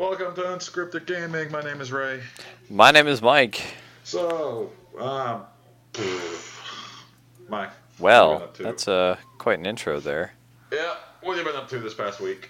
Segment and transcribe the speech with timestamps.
[0.00, 1.52] Welcome to Unscripted Gaming.
[1.52, 2.22] My name is Ray.
[2.70, 3.60] My name is Mike.
[4.02, 5.42] So, um,
[7.50, 7.68] Mike.
[7.98, 10.32] Well, that's uh, quite an intro there.
[10.72, 12.48] Yeah, what have you been up to this past week?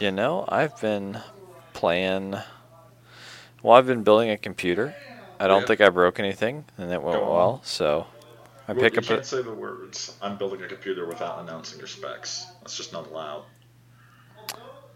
[0.00, 1.20] You know, I've been
[1.72, 2.34] playing.
[3.62, 4.92] Well, I've been building a computer.
[5.38, 5.66] I don't Yeah.
[5.68, 7.60] think I broke anything, and it went well.
[7.62, 8.08] So
[8.66, 9.24] I Well, pick you up can't a.
[9.24, 10.16] say the words.
[10.20, 12.44] I'm building a computer without announcing your specs.
[12.62, 13.44] That's just not allowed.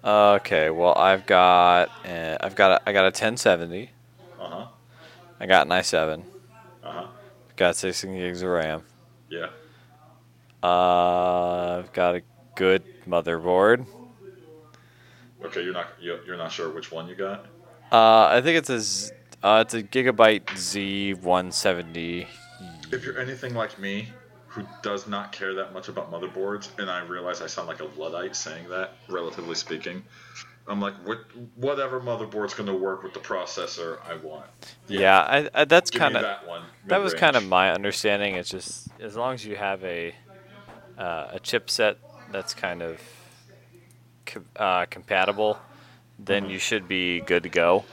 [0.02, 3.90] Okay, well, I've got uh, I've got a, I got a 1070.
[4.40, 4.66] Uh huh.
[5.38, 6.22] I got an i7.
[6.82, 7.06] Uh huh.
[7.56, 8.82] Got 16 gigs of RAM.
[9.28, 9.48] Yeah.
[10.62, 12.22] Uh, I've got a
[12.54, 13.86] good motherboard.
[15.44, 17.46] Okay, you're not you- you're not sure which one you got.
[17.92, 19.12] Uh, I think it's a Z-
[19.42, 22.26] uh, it's a Gigabyte Z170.
[22.92, 24.08] If you're anything like me,
[24.50, 27.84] who does not care that much about motherboards, and I realize I sound like a
[27.96, 30.02] luddite saying that, relatively speaking,
[30.66, 31.18] I'm like, what,
[31.54, 34.46] whatever motherboard's going to work with the processor I want.
[34.88, 36.62] Yeah, I, I, that's kind of that one.
[36.86, 38.34] That was kind of my understanding.
[38.34, 40.14] It's just as long as you have a
[40.98, 41.96] uh, a chipset
[42.30, 43.00] that's kind of
[44.26, 45.58] co- uh, compatible,
[46.18, 46.52] then Mm-hmm.
[46.52, 47.84] you should be good to go.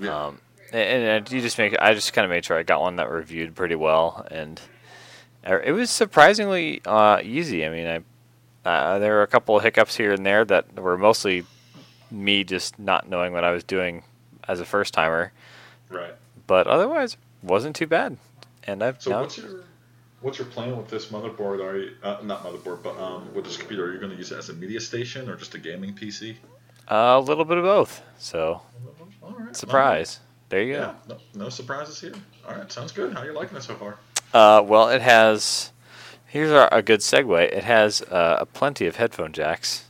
[0.00, 0.26] Yeah.
[0.26, 0.38] Um,
[0.72, 3.10] and, and you just make I just kind of made sure I got one that
[3.10, 4.60] reviewed pretty well, and
[5.44, 7.64] it was surprisingly uh, easy.
[7.64, 8.02] I mean, I
[8.68, 11.44] uh, there were a couple of hiccups here and there that were mostly
[12.10, 14.02] me just not knowing what I was doing
[14.46, 15.32] as a first timer,
[15.88, 16.12] right.
[16.46, 18.18] but otherwise wasn't too bad.
[18.64, 19.64] And I've So what's your
[20.20, 21.64] what's your plan with this motherboard?
[21.64, 23.86] Are you uh, not motherboard, but um, with this computer?
[23.86, 26.36] Are you going to use it as a media station or just a gaming PC?
[26.88, 28.02] A little bit of both.
[28.18, 28.62] So,
[29.22, 29.54] All right.
[29.54, 30.20] surprise.
[30.48, 30.94] There you Yeah.
[31.06, 32.14] No, no surprises here.
[32.46, 32.70] All right.
[32.72, 33.12] Sounds good.
[33.12, 33.98] How are you liking it so far?
[34.32, 35.72] Uh, well, it has.
[36.26, 37.40] Here's our, a good segue.
[37.52, 39.86] It has uh, plenty of headphone jacks,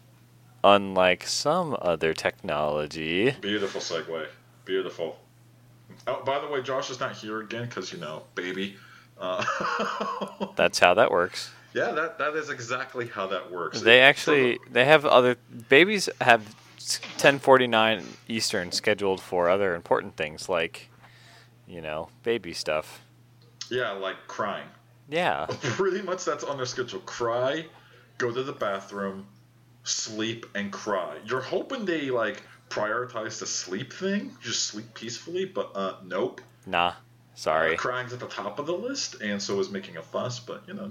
[0.62, 3.32] unlike some other technology.
[3.40, 4.26] Beautiful segue.
[4.64, 5.18] Beautiful.
[6.06, 8.76] Oh, by the way, Josh is not here again because you know, baby.
[9.20, 9.44] Uh,
[10.56, 11.50] That's how that works.
[11.74, 13.80] yeah, that that is exactly how that works.
[13.80, 15.36] They It- actually they have other
[15.68, 16.42] babies have
[17.18, 20.88] 1049 Eastern scheduled for other important things like,
[21.66, 23.00] you know, baby stuff.
[23.70, 24.66] Yeah, like crying.
[25.08, 25.46] Yeah.
[25.62, 27.00] Pretty much that's on their schedule.
[27.00, 27.66] Cry,
[28.18, 29.26] go to the bathroom,
[29.84, 31.16] sleep, and cry.
[31.24, 36.40] You're hoping they like prioritize the sleep thing, just sleep peacefully, but uh, nope.
[36.66, 36.92] Nah.
[37.34, 37.76] Sorry.
[37.76, 40.40] Crying's at the top of the list, and so is making a fuss.
[40.40, 40.90] But you know,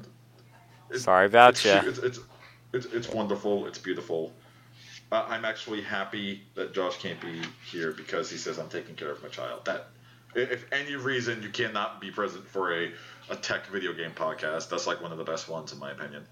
[0.90, 1.82] it- Sorry about it's, ya.
[1.86, 2.20] It's, it's
[2.74, 3.68] it's it's wonderful.
[3.68, 4.32] It's beautiful.
[5.12, 9.12] Uh, I'm actually happy that Josh can't be here because he says I'm taking care
[9.12, 9.66] of my child.
[9.66, 9.88] That
[10.38, 12.92] if any reason you cannot be present for a,
[13.30, 16.26] a tech video game podcast, that's like one of the best ones in my opinion.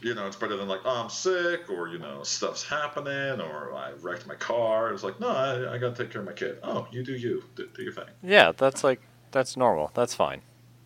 [0.00, 3.72] You know, it's better than like, oh, I'm sick, or you know, stuff's happening, or
[3.72, 4.92] I wrecked my car.
[4.92, 6.58] It's like, no, I, I gotta take care of my kid.
[6.64, 8.06] Oh, you do you, do, do your thing.
[8.22, 9.92] Yeah, that's like that's normal.
[9.94, 10.42] That's fine.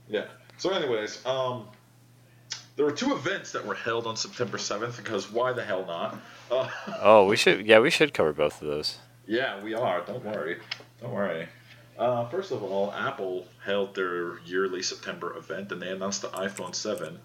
[0.08, 0.26] Yeah.
[0.58, 1.66] So, anyways, um,
[2.76, 6.18] there were two events that were held on September 7th because why the hell not?
[6.50, 6.68] Uh,
[7.00, 7.66] Oh, we should.
[7.66, 8.98] Yeah, we should cover both of those.
[9.26, 10.02] yeah, we are.
[10.02, 10.58] Don't worry.
[11.00, 11.48] Don't worry.
[11.98, 16.74] Uh, first of all, Apple held their yearly September event and they announced the iPhone
[16.74, 17.18] 7.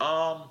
[0.00, 0.42] Um,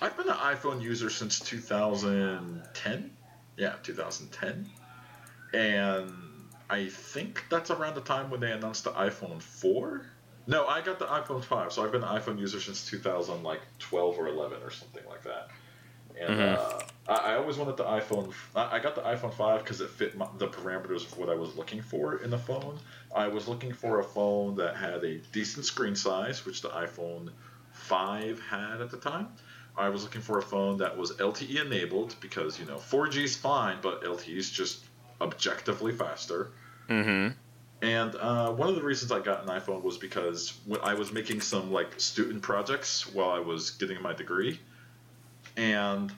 [0.00, 3.10] I've been an iPhone user since 2010.
[3.58, 4.70] Yeah, 2010.
[5.52, 6.12] And
[6.70, 10.06] I think that's around the time when they announced the iPhone 4.
[10.46, 13.60] No, I got the iPhone 5, so I've been an iPhone user since 2000, like
[13.78, 15.48] 12 or 11 or something like that.
[16.18, 16.56] And Mhm.
[16.56, 18.32] uh, I, I always wanted the iPhone.
[18.54, 21.34] I I got the iPhone 5 because it fit my, the parameters of what I
[21.34, 22.78] was looking for in the phone.
[23.14, 27.30] I was looking for a phone that had a decent screen size, which the iPhone
[27.72, 29.28] 5 had at the time.
[29.76, 33.36] I was looking for a phone that was LTE enabled because you know 4G is
[33.36, 34.84] fine, but LTE is just
[35.20, 36.50] objectively faster.
[36.88, 37.34] Mm-hmm.
[37.82, 41.12] And uh, one of the reasons I got an iPhone was because when I was
[41.12, 44.60] making some like student projects while I was getting my degree,
[45.56, 46.12] and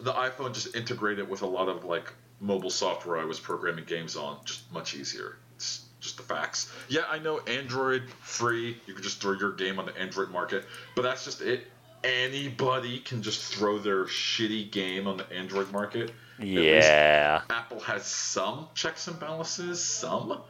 [0.00, 4.16] the iPhone just integrated with a lot of like mobile software I was programming games
[4.16, 5.36] on, just much easier.
[5.56, 6.72] It's just the facts.
[6.88, 8.76] Yeah, I know Android free.
[8.86, 10.64] You can just throw your game on the Android market,
[10.94, 11.66] but that's just it.
[12.02, 16.12] Anybody can just throw their shitty game on the Android market.
[16.38, 17.42] Yeah.
[17.48, 20.40] Apple has some checks and balances, some.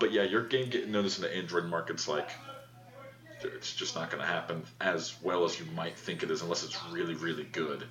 [0.00, 2.30] But yeah, your game getting noticed in the Android market's like
[3.42, 6.64] it's just not going to happen as well as you might think it is unless
[6.64, 7.84] it's really really good.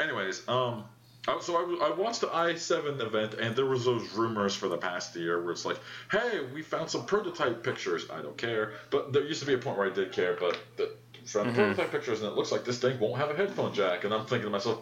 [0.00, 0.84] Anyways, um
[1.26, 4.78] I- so I, I watched the i7 event and there was those rumors for the
[4.78, 5.78] past year where it's like,
[6.10, 8.06] hey, we found some prototype pictures.
[8.10, 10.56] I don't care, but there used to be a point where I did care, but
[10.76, 10.90] the,
[11.26, 11.54] found Mhm.
[11.54, 14.24] prototype pictures and it looks like this thing won't have a headphone jack, and I'm
[14.24, 14.80] thinking to myself,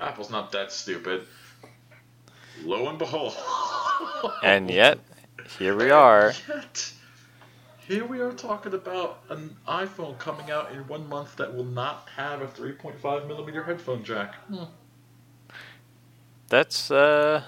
[0.00, 1.26] Apple's not that stupid.
[2.62, 3.34] Lo and behold.
[4.44, 4.98] And yet,
[5.58, 6.32] here we are.
[6.48, 6.92] Yet,
[7.90, 12.08] here we are talking about an iPhone coming out in one month that will not
[12.14, 14.36] have a 3.5 millimeter headphone jack.
[14.46, 14.64] Hmm.
[16.48, 17.42] That's uh,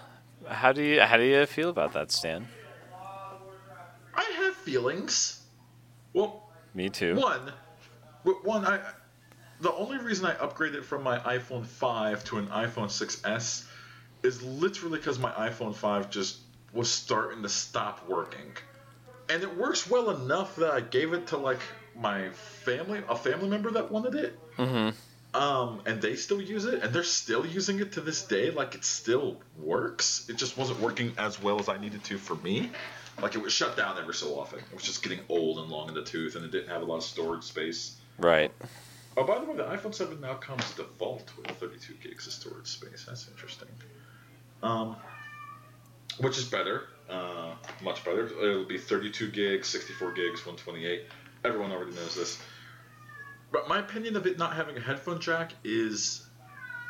[0.48, 2.48] how do you how do you feel about that, Stan?
[4.14, 5.42] I have feelings.
[6.12, 7.14] Well, Me too.
[7.14, 7.52] one,
[8.42, 8.80] one, I.
[9.60, 13.64] The only reason I upgraded from my iPhone 5 to an iPhone 6s
[14.24, 16.38] is literally because my iPhone 5 just
[16.72, 18.52] was starting to stop working,
[19.32, 21.60] and it works well enough that I gave it to like
[21.96, 22.28] my
[22.64, 24.38] family, a family member that wanted it.
[24.58, 24.90] Mm-hmm.
[25.34, 28.50] Um, and they still use it, and they're still using it to this day.
[28.50, 30.28] Like it still works.
[30.28, 32.70] It just wasn't working as well as I needed to for me.
[33.22, 34.58] Like it was shut down every so often.
[34.58, 36.84] It was just getting old and long in the tooth, and it didn't have a
[36.84, 37.96] lot of storage space.
[38.18, 38.52] Right.
[39.16, 42.66] Oh, by the way, the iPhone 7 now comes default with 32 gigs of storage
[42.66, 43.04] space.
[43.06, 43.68] That's interesting.
[44.62, 44.96] Um,
[46.18, 48.26] which is better, uh, much better.
[48.26, 51.06] It'll be 32 gigs, 64 gigs, 128.
[51.44, 52.42] Everyone already knows this.
[53.50, 56.26] But my opinion of it not having a headphone jack is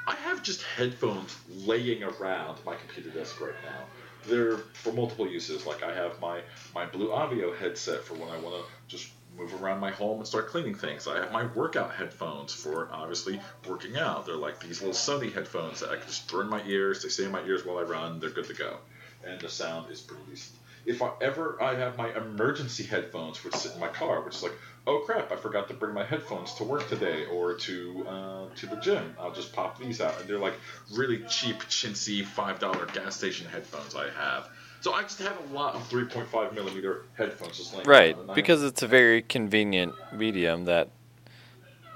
[0.06, 3.84] I have just headphones laying around my computer desk right now.
[4.26, 5.66] They're for multiple uses.
[5.66, 6.42] Like I have my
[6.74, 10.26] my Blue Avio headset for when I want to just move around my home and
[10.26, 11.08] start cleaning things.
[11.08, 14.26] I have my workout headphones for obviously working out.
[14.26, 17.02] They're like these little Sony headphones that I can just throw in my ears.
[17.02, 18.20] They stay in my ears while I run.
[18.20, 18.78] They're good to go,
[19.26, 20.58] and the sound is pretty decent.
[20.84, 24.42] If I ever I have my emergency headphones which sit in my car, which is
[24.42, 28.54] like, oh crap, I forgot to bring my headphones to work today or to uh,
[28.56, 29.14] to the gym.
[29.18, 30.54] I'll just pop these out, and they're like
[30.92, 34.48] really cheap, chintzy five dollar gas station headphones I have.
[34.82, 38.82] So I just have a lot of 3.5 millimeter headphones just laying Right, because it's
[38.82, 40.88] a very convenient medium that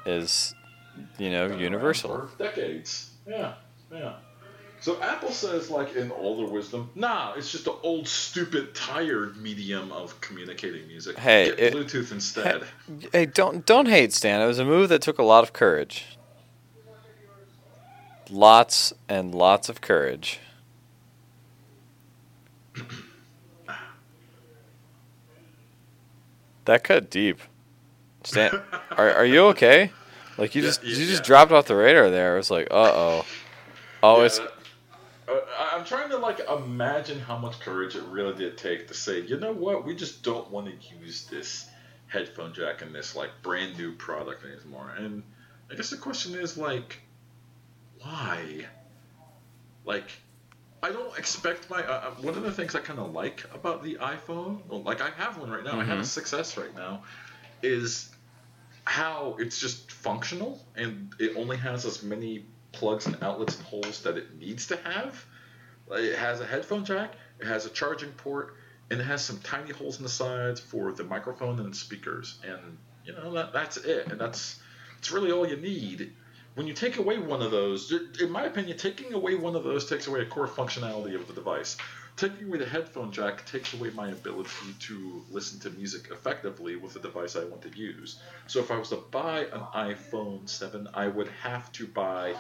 [0.07, 0.55] is,
[1.19, 2.29] you know, universal.
[2.29, 3.11] For decades.
[3.27, 3.55] Yeah,
[3.91, 4.13] yeah.
[4.87, 9.37] So Apple says, like in all their wisdom, nah, it's just an old, stupid, tired
[9.37, 11.19] medium of communicating music.
[11.19, 12.63] Hey, it- Bluetooth instead.
[13.11, 14.41] Hey, don't don't hate Stan.
[14.41, 16.17] It was a move that took a lot of courage.
[18.31, 20.39] Lots and lots of courage.
[26.67, 27.41] That cut deep.
[28.23, 28.53] Stan,
[28.93, 29.91] are are you okay?
[30.39, 31.27] Like you Yeah, just yeah, you just yeah.
[31.27, 32.35] dropped off the radar there.
[32.35, 33.27] It was like, uh oh.
[34.03, 34.47] Oh, it's Yeah,
[35.29, 38.95] uh, I- I'm trying to like imagine how much courage it really did take to
[38.95, 41.69] say, you know what, we just don't want to use this
[42.09, 44.93] headphone jack in this like brand new product anymore.
[44.97, 45.23] And
[45.71, 47.01] I guess the question is like,
[48.01, 48.67] why?
[49.85, 50.11] Like,
[50.83, 51.83] I don't expect my.
[51.83, 55.01] Uh, uh, one of the things I kind of like about the iPhone, well, like
[55.01, 56.07] I have one right now, I have a Mhm.
[56.07, 57.03] 6S right now,
[57.63, 58.11] is
[58.85, 62.45] how it's just functional and it only has as many
[62.77, 65.25] plugs and outlets and holes that it needs to have.
[65.91, 68.55] It has a headphone jack, it has a charging port,
[68.91, 72.39] and it has some tiny holes in the sides for the microphone and the speakers.
[72.45, 74.09] And you know that that's it.
[74.09, 74.61] And that's
[74.99, 76.13] it's really all you need.
[76.55, 79.89] When you take away one of those, in my opinion, taking away one of those
[79.89, 81.77] takes away a core functionality of the device.
[82.17, 86.95] Taking away the headphone jack takes away my ability to listen to music effectively with
[86.95, 88.19] the device I want to use.
[88.47, 92.35] So if I was to buy an iPhone 7, I would have to buy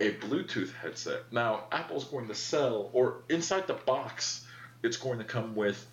[0.00, 1.32] a Bluetooth headset.
[1.32, 4.46] Now, Apple's going to sell, or inside the box,
[4.82, 5.86] it's going to come with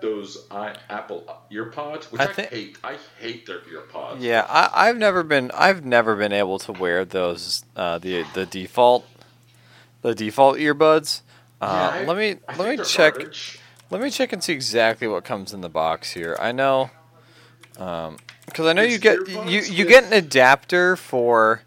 [0.00, 2.78] those i Apple earpods, which I I, hate.
[2.82, 4.16] I hate their earpods.
[4.20, 4.46] yeah.
[4.48, 9.06] I, I've never been I've never been able to wear those uh, the the default
[10.02, 11.20] the default earbuds.
[11.60, 13.14] Uh, Yeah, I- let me I let me check.
[13.14, 13.58] garbage.
[13.90, 16.36] Let me check and see exactly what comes in the box here.
[16.40, 16.90] I know,
[17.74, 21.62] because I know It's you get you you get an adapter for,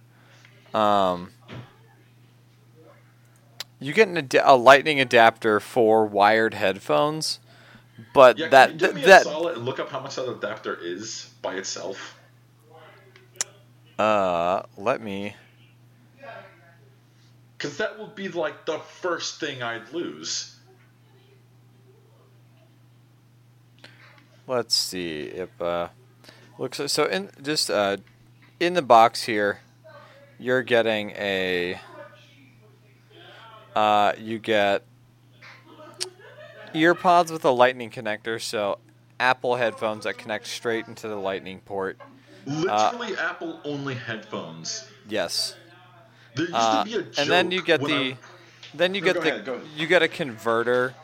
[0.74, 1.32] um,
[3.80, 7.40] you get an ad- a lightning adapter for wired headphones,
[8.14, 10.76] but Yeah, that can you do me that, solid look up how much that adapter
[10.82, 12.18] is by itself?
[14.00, 15.36] uh, let me.
[17.64, 20.54] Because that would be like the first thing I'd lose.
[24.48, 25.88] Let's see if uh,
[26.60, 27.96] looks so in just uh,
[28.60, 29.62] in the box here,
[30.38, 31.80] you're getting a
[33.74, 34.84] uh, you get
[36.74, 38.80] earpods with a lightning connector, so
[39.22, 41.98] Apple headphones that connect straight into the lightning port.
[42.46, 44.86] Literally, Apple only headphones.
[45.08, 45.56] Yes,
[46.36, 48.18] There used uh, to be a joke and then you get the I-
[48.74, 49.68] then you No, get the ahead, ahead.
[49.76, 50.96] you get a converter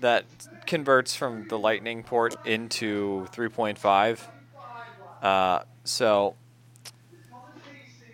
[0.00, 0.24] that
[0.66, 4.20] converts from the lightning port into 3.5
[5.22, 6.36] uh, so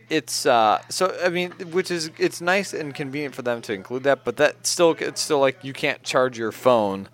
[0.08, 4.02] it's uh, so I mean, which is it's nice and convenient for them to include
[4.04, 7.08] that, but that still it's still like you can't charge your phone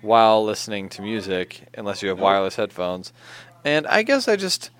[0.00, 3.12] while listening to music unless you have wireless headphones.
[3.64, 4.70] And I guess I just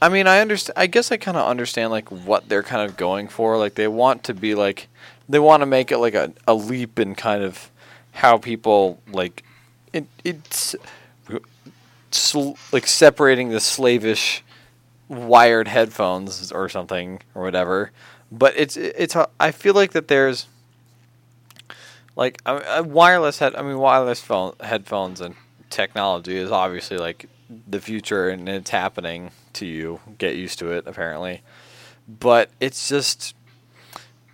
[0.00, 2.96] I mean, I understand I guess I kind of understand like what they're kind of
[2.96, 3.56] going for.
[3.56, 4.88] Like they want to be like
[5.28, 7.70] they want to make it like a, a leap in kind of
[8.12, 9.42] how people like
[9.92, 10.76] it, it's
[12.10, 14.42] sl- like separating the slavish
[15.08, 17.90] wired headphones or something or whatever.
[18.30, 20.46] But it's it's uh, I feel like that there's
[22.16, 23.54] like a wireless head.
[23.54, 25.36] I mean, wireless phone headphones and
[25.70, 30.00] technology is obviously like the future, and it's happening to you.
[30.18, 31.42] Get used to it, apparently.
[32.08, 33.34] But it's just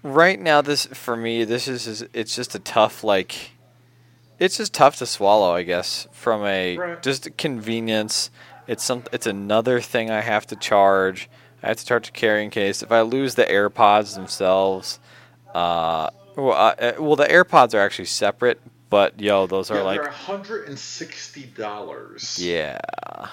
[0.03, 0.61] right now.
[0.63, 3.53] This for me, this is it's just a tough like.
[4.39, 7.03] It's just tough to swallow, I guess, from a Right.
[7.03, 8.31] just convenience.
[8.67, 9.05] It's some.
[9.13, 11.29] It's another thing I have to charge.
[11.63, 12.83] I have to charge a carrying case.
[12.83, 14.99] If I lose the AirPods themselves,
[15.55, 18.61] uh, well, uh, uh, well, the AirPods are actually separate,
[18.93, 22.39] but yo, those are Yeah, like they're hundred and sixty dollars.
[22.39, 22.79] yeah,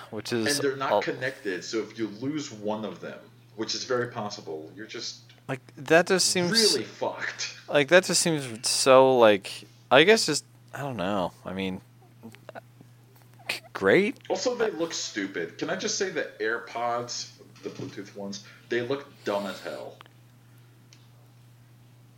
[0.10, 1.66] which is and they're not connected.
[1.66, 3.20] So if you lose one of them,
[3.58, 7.58] which is very possible, you're just like that just seems really fucked.
[7.68, 9.52] like that just seems so like
[9.92, 11.34] I guess just I don't know.
[11.44, 11.82] I mean,
[13.74, 14.16] great.
[14.30, 15.58] Also, they look stupid.
[15.58, 17.32] Can I just say the AirPods,
[17.64, 19.98] the Bluetooth ones, they look dumb as hell.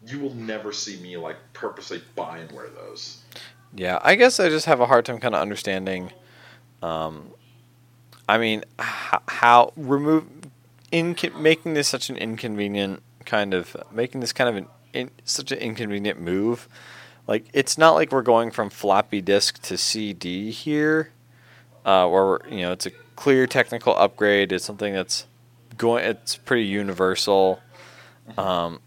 [0.05, 3.20] You will never see me like purposely buy and wear those.
[3.73, 6.11] Yeah, I guess I just have a hard time kind of understanding.
[6.81, 7.31] Um,
[8.27, 10.25] I mean, how, how remove
[10.91, 15.51] in making this such an inconvenient kind of making this kind of an in, such
[15.51, 16.67] an inconvenient move.
[17.27, 21.11] Like it's not like we're going from floppy disk to CD here,
[21.85, 24.51] uh, where we're, you know it's a clear technical upgrade.
[24.51, 25.25] It's something that's
[25.77, 26.03] going.
[26.03, 27.61] It's pretty universal.
[28.37, 28.79] Um,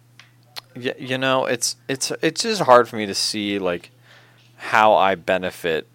[0.76, 3.91] yeah, you know, it's it's it's just hard for me to see like
[4.64, 5.87] how I benefit.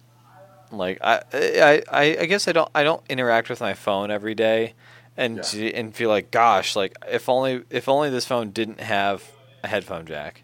[0.72, 4.34] Like I, I, I, I guess I don't I don't interact with my phone every
[4.36, 4.74] day,
[5.16, 5.42] and Yeah.
[5.42, 9.28] to- and feel like gosh, like if only if only this phone didn't have
[9.64, 10.42] a headphone jack,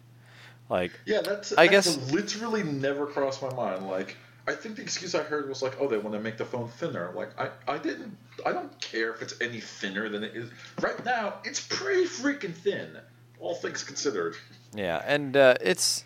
[0.69, 3.87] like Yeah, that's I that guess- literally never crossed my mind.
[3.87, 4.17] Like,
[4.47, 6.67] I think the excuse I heard was like, "Oh, they want to make the phone
[6.67, 10.49] thinner." Like, I, I didn't, I don't care if it's any thinner than it is
[10.81, 11.35] right now.
[11.45, 12.97] It's pretty freaking thin,
[13.39, 14.35] all things considered.
[14.73, 16.03] yeah, and uh, it's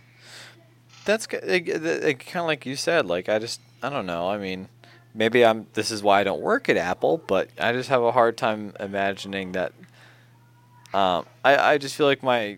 [1.05, 3.05] that's kind of like you said.
[3.05, 4.29] Like I just I don't know.
[4.29, 4.67] I mean,
[5.13, 5.67] maybe I'm.
[5.73, 8.73] This is why I don't work at Apple, but I just have a hard time
[8.79, 9.73] imagining that.
[10.93, 12.57] Um, I I just feel like my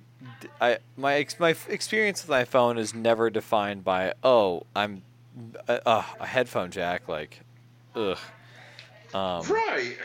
[0.59, 5.03] I my ex, my experience with my phone is never defined by oh I'm
[5.67, 7.41] uh, uh, a headphone jack like
[7.95, 8.17] ugh.
[9.13, 9.95] Um, Right.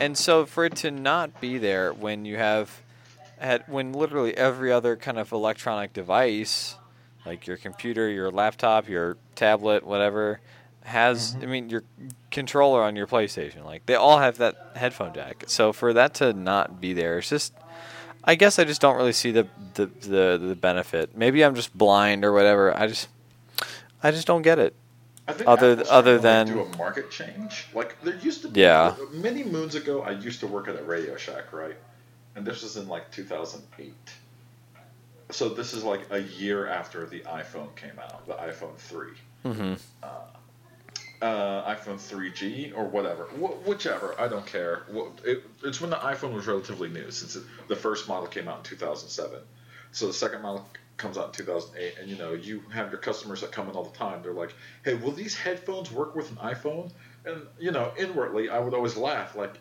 [0.00, 2.80] and so for it to not be there when you have
[3.38, 6.76] had when literally every other kind of electronic device
[7.26, 10.40] like your computer your laptop your tablet whatever
[10.82, 11.42] has mm-hmm.
[11.42, 11.84] i mean your
[12.30, 16.32] controller on your playstation like they all have that headphone jack so for that to
[16.32, 17.52] not be there it's just
[18.24, 21.76] i guess i just don't really see the the the, the benefit maybe i'm just
[21.76, 23.08] blind or whatever i just
[24.02, 24.74] i just don't get it
[25.30, 27.68] I think Other- Apple's other to, than- do a market change.
[27.72, 28.60] Like there used to be.
[28.60, 28.96] Yeah.
[29.12, 31.76] Many moons ago, I used to work at a Radio Shack, right?
[32.34, 33.94] And this was in like 2008.
[35.32, 39.08] So this is like a year after the iPhone came out, the iPhone 3.
[39.44, 39.74] mm-hmm.
[41.22, 44.18] uh, iPhone 3G or whatever, Wh- whichever.
[44.18, 44.82] I don't care.
[45.24, 48.58] It, it's when the iPhone was relatively new, since it, the first model came out
[48.58, 49.38] in 2007.
[49.92, 53.40] So the second model comes out in 2008, and you know you have your customers
[53.40, 54.22] that come in all the time.
[54.22, 56.90] They're like, "Hey, will these headphones work with an iPhone?"
[57.24, 59.54] And you know, inwardly, I would always laugh, like.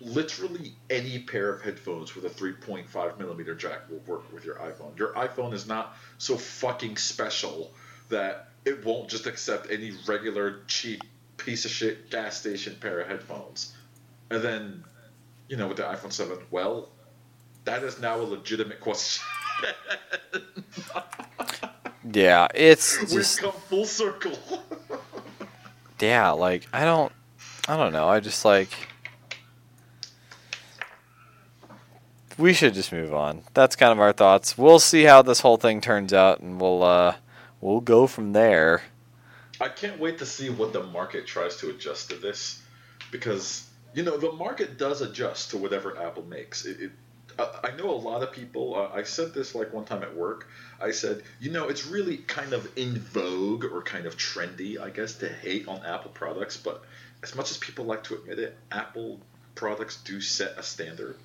[0.00, 4.96] Literally any pair of headphones with a 3.5 millimeter jack will work with your iPhone.
[4.98, 7.72] Your iPhone is not so fucking special
[8.08, 11.02] that it won't just accept any regular cheap
[11.36, 13.74] piece of shit gas station pair of headphones.
[14.30, 14.84] And then,
[15.48, 16.88] you know, with the iPhone 7, well,
[17.64, 19.24] that is now a legitimate question.
[22.12, 24.32] yeah it's We've just come full circle.
[26.00, 27.12] yeah, like I don't,
[27.68, 28.08] I don't know.
[28.08, 28.70] I just like
[32.40, 33.42] we should just move on.
[33.54, 34.56] That's kind of our thoughts.
[34.56, 37.16] We'll see how this whole thing turns out, and we'll uh,
[37.60, 38.82] we'll go from there.
[39.60, 42.62] I can't wait to see what the market tries to adjust to this,
[43.10, 46.64] because you know the market does adjust to whatever Apple makes.
[46.64, 46.90] It, it
[47.38, 48.74] I know a lot of people.
[48.74, 50.48] Uh, I said this like one time at work.
[50.80, 54.90] I said, you know, it's really kind of in vogue or kind of trendy, I
[54.90, 56.56] guess, to hate on Apple products.
[56.56, 56.82] But
[57.22, 59.20] as much as people like to admit it, Apple
[59.54, 61.16] products do set a standard.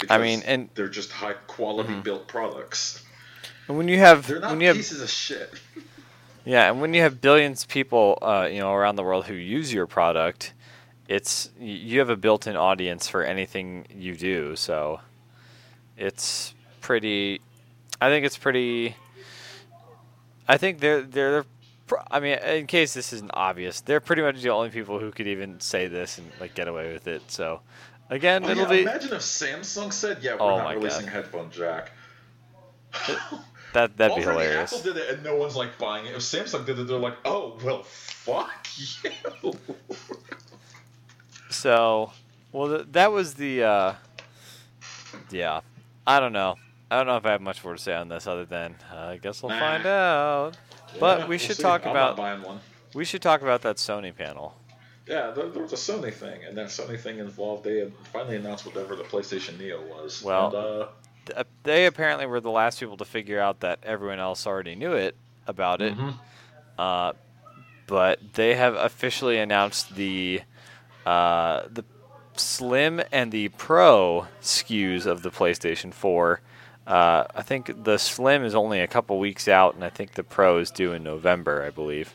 [0.00, 2.02] Because mean, and- they're just high quality Mhm.
[2.02, 3.02] built products.
[3.68, 5.52] And when you have They're not when you have pieces of shit.
[6.46, 9.34] Yeah, and when you have billions of people, uh, you know, around the world who
[9.34, 10.54] use your product,
[11.06, 14.56] it's you have a built-in audience for anything you do.
[14.56, 15.00] So
[15.98, 17.42] it's pretty.
[18.00, 18.96] I think it's pretty.
[20.48, 21.44] I think they're they're.
[22.10, 25.26] I mean, in case this isn't obvious, they're pretty much the only people who could
[25.26, 27.30] even say this and like get away with it.
[27.30, 27.60] So
[28.10, 31.12] again, Oh, it'll yeah, be Imagine if Samsung said, "Yeah, we're Oh not releasing God.
[31.14, 31.92] headphone jack."
[33.72, 34.72] that that'd be hilarious.
[34.72, 36.10] Apple did it, and no one's like buying it.
[36.14, 39.54] If Samsung did it, they're like, "Oh, well, fuck you."
[41.50, 42.12] So,
[42.52, 43.62] well, th- that was the.
[43.64, 43.94] Uh,
[45.30, 45.60] yeah,
[46.06, 46.56] I don't know.
[46.90, 48.96] I don't know if I have much more to say on this other than uh,
[48.96, 49.58] I guess we'll Nah.
[49.60, 50.56] find out.
[50.98, 51.62] But Yeah, we we'll should see.
[51.62, 52.60] talk I'm about- one.
[52.94, 54.56] We should talk about that Sony panel.
[55.10, 57.64] Yeah, there, there was a Sony thing, and that Sony thing involved.
[57.64, 60.22] They had finally announced whatever the PlayStation Neo was.
[60.22, 60.86] Well, and, uh,
[61.26, 64.92] Th- They apparently were the last people to figure out that everyone else already knew
[64.92, 65.16] it
[65.48, 65.96] about it.
[65.96, 66.14] mhm.
[66.78, 67.12] Uh,
[67.88, 70.42] but they have officially announced the
[71.04, 71.84] uh, the
[72.36, 76.40] Slim and the Pro SKUs of the PlayStation 4.
[76.86, 80.22] Uh, I think the Slim is only a couple weeks out, and I think the
[80.24, 82.14] Pro is due in November, I believe.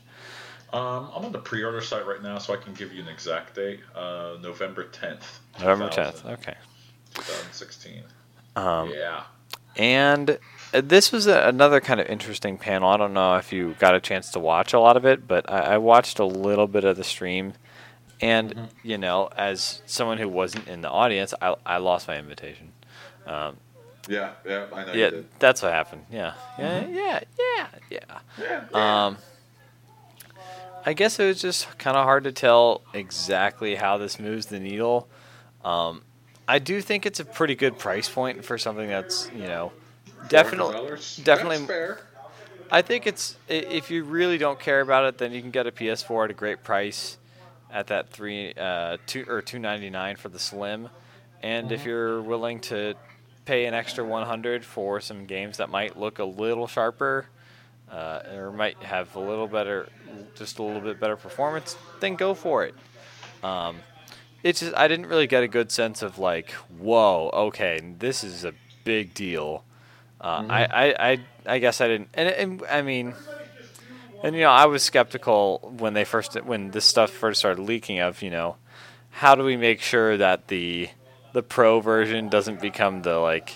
[0.74, 3.56] Um, I'm on the pre-order site right now, so I can give you an exact
[3.56, 3.80] date.
[3.96, 5.40] Uh, November 10th.
[5.60, 6.26] November 10th.
[6.26, 6.56] Okay.
[7.14, 8.04] 2016.
[8.56, 9.24] Um, yeah.
[9.78, 10.38] And
[10.74, 12.90] uh, this was a, another kind of interesting panel.
[12.90, 15.50] I don't know if you got a chance to watch a lot of it, but
[15.50, 17.54] I, I watched a little bit of the stream.
[18.22, 18.70] And, Mhm.
[18.84, 22.72] you know, as someone who wasn't in the audience, I, I lost my invitation.
[23.28, 23.58] Um,
[24.08, 25.40] Yeah, yeah, I know yeah, you did.
[25.40, 26.06] that's what happened.
[26.12, 26.34] Yeah.
[26.58, 26.94] Yeah, Mhm.
[26.96, 28.20] yeah, yeah, yeah.
[28.40, 29.06] Yeah, yeah.
[29.06, 29.18] Um,
[30.86, 34.60] I guess it was just kind of hard to tell exactly how this moves the
[34.60, 35.08] needle.
[35.64, 36.04] Um,
[36.48, 39.72] I do think it's a pretty good price point for something that's, you know,
[40.30, 40.76] definitely
[41.24, 41.58] definitely-
[42.72, 45.72] I think it's if you really don't care about it, then you can get a
[45.72, 47.18] PS4 at a great price,
[47.72, 50.90] at that three uh, two or two ninety nine for the Slim,
[51.44, 51.86] and if Mhm.
[51.86, 52.96] you're willing to
[53.46, 57.28] pay an extra one hundred for some games that might look a little sharper,
[57.92, 59.90] uh, or might have a little better,
[60.36, 62.76] just a little bit better performance, then go for it.
[63.44, 63.78] Um,
[64.44, 68.46] it's just I didn't really get a good sense of like, whoa, okay, this is
[68.46, 69.64] a big deal.
[70.22, 70.52] Uh, Mhm.
[70.52, 73.14] I, I, I, I guess I didn't, and, and I mean,
[74.24, 78.00] and you know, I was skeptical when they first, when this stuff first started leaking.
[78.00, 78.56] Of you know,
[79.12, 80.90] how do we make sure that the
[81.34, 83.56] the pro version doesn't become the like?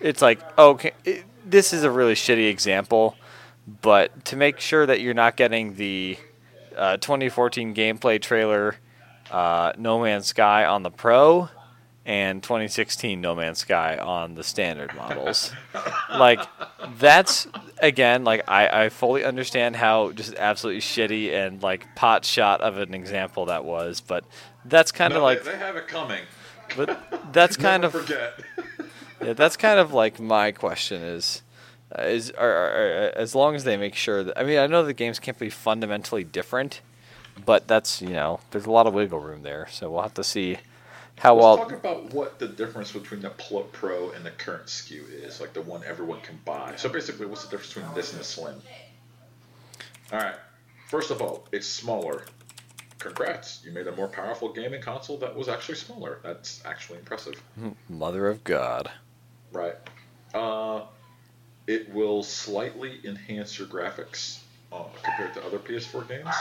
[0.00, 3.16] It's like okay, it, this is a really shitty example,
[3.66, 6.18] but to make sure that you're not getting the
[6.76, 8.76] uh, 2014 gameplay trailer,
[9.30, 11.48] uh, No Man's Sky on the Pro,
[12.06, 15.52] and 2016 No Man's Sky on the standard models.
[16.10, 16.40] like
[16.98, 17.46] that's
[17.80, 22.76] again like I, I fully understand how just absolutely shitty and like pot shot of
[22.76, 24.24] an example that was, but
[24.66, 26.22] that's kind of No, like they, they have it coming.
[26.76, 28.34] but that's kind of forget.
[29.24, 31.42] yeah, that's kind of like my question is
[31.98, 32.66] uh, is are, are,
[33.06, 35.38] are- as long as they make sure that I mean I know the games can't
[35.38, 36.80] be fundamentally different,
[37.44, 40.24] but that's you know there's a lot of wiggle room there, so we'll have to
[40.24, 40.58] see
[41.18, 41.56] how Let's well.
[41.58, 45.62] talk about what the difference between the Pro and the current SKU is, like the
[45.62, 46.74] one everyone can buy.
[46.76, 48.60] So basically, what's the difference between this and the Slim?
[50.12, 50.34] All right.
[50.88, 52.24] First of all, it's smaller.
[52.98, 56.20] Congrats, you made a more powerful gaming console that was actually smaller.
[56.22, 57.34] That's actually impressive.
[57.88, 58.90] Mother of God.
[59.52, 59.76] Right.
[60.32, 60.82] Uh,
[61.66, 64.38] it will slightly enhance your graphics
[64.72, 66.34] uh, compared to other PS4 games.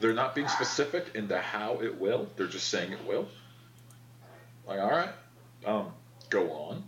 [0.00, 2.28] They're not being specific into how it will.
[2.36, 3.28] They're just saying it will.
[4.66, 5.12] Like, all right,
[5.64, 5.92] um,
[6.30, 6.84] go on.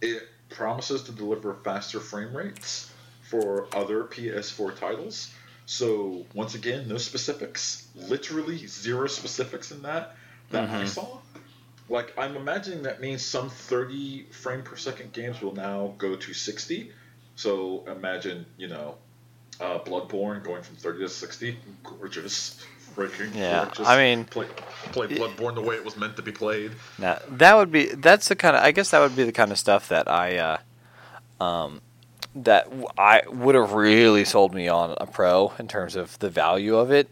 [0.00, 2.90] It promises to deliver faster frame rates
[3.22, 5.32] for other PS4 titles.
[5.66, 7.86] So once again, no specifics.
[7.94, 10.16] Literally zero specifics in that
[10.50, 10.88] that I Mhm.
[10.88, 11.18] saw.
[11.88, 16.32] Like I'm imagining that means some 30 frame per second games will now go to
[16.32, 16.90] 60.
[17.36, 18.96] So imagine, you know,
[19.60, 21.58] uh, Bloodborne going from 30 to 60.
[21.82, 23.86] Gorgeous, freaking Yeah, gorgeous.
[23.86, 24.46] I mean- play,
[24.92, 26.72] play Bloodborne the way it was meant to be played.
[26.98, 29.52] Now that would be that's the kind of I guess that would be the kind
[29.52, 31.82] of stuff that I uh, um,
[32.34, 36.30] that w- I would have really sold me on a pro in terms of the
[36.30, 37.08] value of it.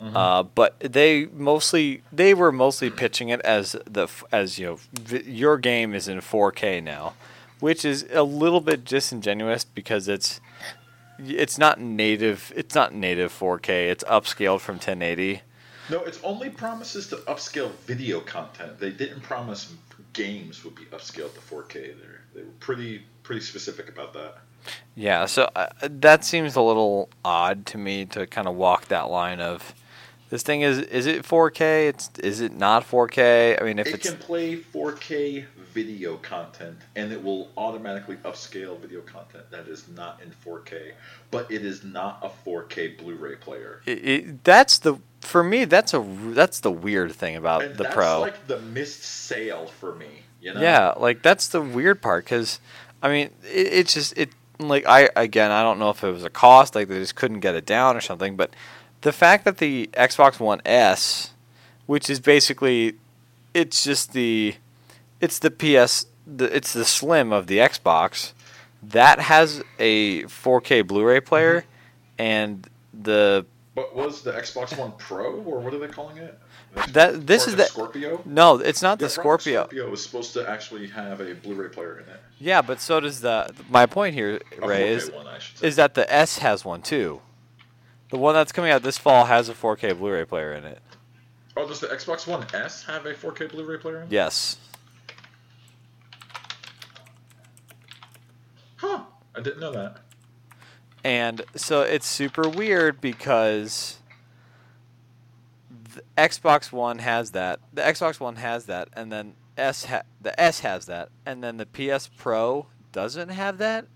[0.00, 0.16] Mhm.
[0.16, 5.30] Uh, but they mostly they were mostly pitching it as the as you know v-
[5.30, 7.14] your game is in 4K now,
[7.60, 10.40] which is a little bit disingenuous because it's
[11.18, 15.42] it's not native it's not native 4K it's upscaled from 1080.
[15.90, 18.78] No, it's only promises to upscale video content.
[18.78, 19.72] They didn't promise
[20.12, 21.72] games would be upscaled to 4K.
[21.74, 21.92] They
[22.34, 24.38] they were pretty pretty specific about that.
[24.94, 29.10] Yeah, so uh, that seems a little odd to me to kind of walk that
[29.10, 29.74] line of
[30.30, 31.88] this thing is is it 4K?
[31.88, 33.60] It's is it not 4K?
[33.60, 35.44] I mean, if it it's can play 4K
[35.74, 40.92] video content and it will automatically upscale video content that is not in 4K,
[41.30, 43.82] but it is not a 4K Blu-ray player.
[43.86, 46.00] it, it, that's the for me that's a
[46.32, 48.20] that's the weird thing about And the that's Pro.
[48.20, 50.22] like the missed sale for me.
[50.40, 50.60] You know?
[50.60, 52.60] Yeah, like that's the weird part because,
[53.02, 54.30] I mean, it, it's just it
[54.68, 57.40] like I again I don't know if it was a cost like they just couldn't
[57.40, 58.50] get it down or something, but
[59.02, 61.32] the fact that the Xbox One S,
[61.86, 62.94] which is basically,
[63.54, 64.56] it's just the,
[65.20, 68.32] it's the PS, the, it's the Slim of the Xbox,
[68.82, 71.26] that has a 4K Blu-ray mm-hmm.
[71.26, 71.64] player,
[72.18, 76.38] and the But was the Xbox One Pro or what are they calling it?
[76.92, 78.22] That- this is the the- Scorpio.
[78.24, 79.62] no, it's not Yeah, the Scorpio.
[79.62, 82.20] Scorpio was supposed to actually have a Blu-ray player in it.
[82.38, 83.52] Yeah, but so does the.
[83.68, 85.66] My point here, A Ray, is one, I should say.
[85.66, 87.20] is that the S has one too.
[88.10, 90.80] The one that's coming out this fall has a 4K Blu-ray player in it.
[91.56, 94.12] Oh, does the Xbox One S have a 4K Blu-ray player in it?
[94.12, 94.56] Yes.
[98.76, 99.02] Huh.
[99.34, 99.98] I didn't know that.
[101.04, 103.98] And so it's super weird because
[105.94, 107.60] the Xbox One has that.
[107.72, 111.56] The Xbox One has that, and then S ha- the S has that, and then
[111.56, 113.86] the PS Pro doesn't have that.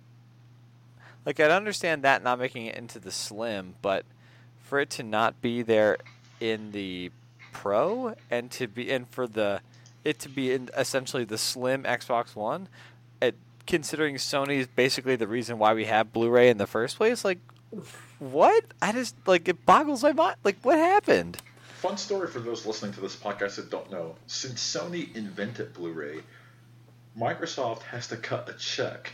[1.24, 4.04] Like I'd understand that not making it into the Slim, but
[4.61, 5.98] for it to not be there
[6.40, 7.11] in the
[7.52, 9.61] Pro and to be and for the
[10.02, 12.68] it to be in essentially the Slim Xbox One,
[13.22, 17.38] it, considering Sony's basically the reason why we have Blu-ray in the first place, like
[18.18, 18.64] what?
[18.83, 20.37] I just like it boggles my mind.
[20.44, 21.38] Like what happened?
[21.84, 24.14] Fun story for those listening to this podcast that don't know.
[24.26, 26.20] Since Sony invented Blu-ray,
[27.14, 29.12] Microsoft has to cut a check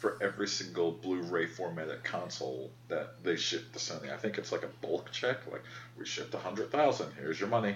[0.00, 4.12] for every single Blu-ray formatted console that they ship to Sony.
[4.12, 5.50] I think it's like a bulk check.
[5.50, 5.62] Like
[5.98, 7.10] we shipped a hundred thousand.
[7.18, 7.74] Here's your money.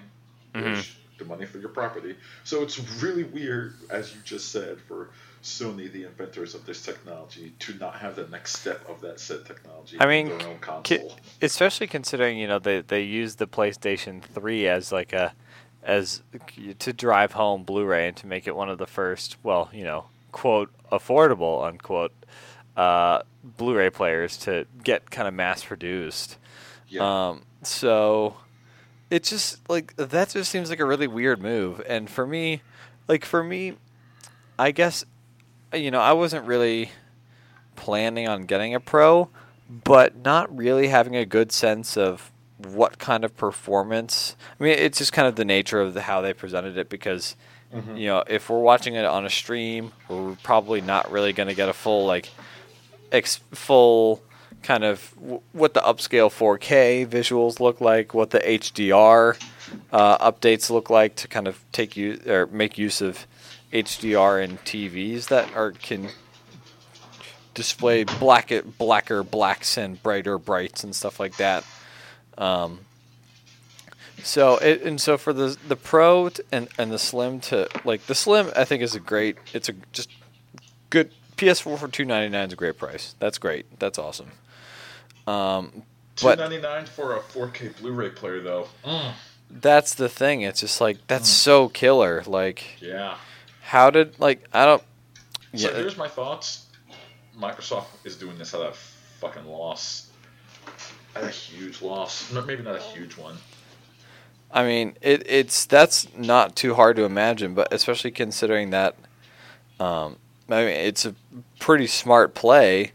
[0.54, 0.74] Mm-hmm.
[0.74, 2.16] Here's the money for your property.
[2.44, 5.11] So it's really weird, as you just said, for
[5.42, 9.44] Sony, the inventors of this technology, to not have the next step of that said
[9.44, 9.96] technology.
[10.00, 11.11] I mean, their own Ki-
[11.42, 15.35] especially considering you know they they use the PlayStation 3 as like a
[15.83, 16.22] as
[16.79, 20.07] to drive home Blu-ray and to make it one of the first well you know
[20.33, 22.12] quote affordable unquote
[22.77, 26.38] uh, Blu-ray players to get kind of mass produced.
[26.88, 27.29] Yeah.
[27.29, 28.37] Um, so
[29.11, 31.83] it just like that just seems like a really weird move.
[31.87, 32.62] And for me,
[33.09, 33.75] like for me,
[34.59, 35.05] I guess
[35.73, 36.90] you know I wasn't really
[37.77, 39.29] planning on getting a pro,
[39.69, 44.37] but not really having a good sense of what kind of performance.
[44.59, 47.35] I mean, it's just kind of the nature of the, how they presented it because
[47.75, 47.99] Mhm.
[47.99, 51.55] you know if we're watching it on a stream, we're probably not really going to
[51.55, 52.29] get a full like
[53.11, 54.23] ex- full
[54.64, 59.40] kind of w- what the upscale 4K visuals look like, what the HDR
[59.92, 63.27] uh, updates look like to kind of take you or make use of
[63.72, 66.09] HDR in TVs that are can
[67.53, 71.64] display black blacker blacks and brighter brights and stuff like that.
[72.37, 72.81] Um,
[74.22, 78.14] so it, and so for the the pro and and the slim to like the
[78.14, 80.09] slim I think is a great it's a just
[80.90, 83.14] good PS4 for two ninety nine is a great price.
[83.18, 83.79] That's great.
[83.79, 84.33] That's awesome.
[85.27, 85.83] Um,
[86.16, 88.68] Two but ninety nine for a 4K Blu-ray player, though.
[89.51, 90.42] that's the thing.
[90.42, 92.23] It's just like that's so killer.
[92.27, 93.16] Like Yeah.
[93.62, 94.83] how did like I don't.
[95.55, 96.66] So Yeah, here's my thoughts.
[97.38, 98.73] Microsoft is doing this at a
[99.20, 100.11] fucking loss.
[101.16, 102.33] At a huge loss.
[102.33, 103.37] Maybe not a huge one.
[104.53, 108.94] I mean, it, it's that's not too hard to imagine, but especially considering that,
[109.81, 110.16] um,
[110.48, 111.14] I mean, it's a
[111.59, 112.92] pretty smart play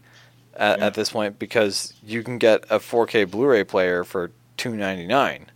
[0.54, 0.86] at, Yeah.
[0.86, 5.46] at this point because you can get a 4K Blu-ray player for two ninety nine,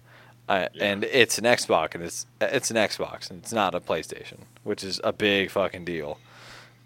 [0.49, 0.85] uh, Yeah.
[0.85, 4.83] and it's an Xbox, and it's it's an Xbox, and it's not a PlayStation, which
[4.83, 6.19] is a big fucking deal.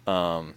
[0.05, 0.55] Um,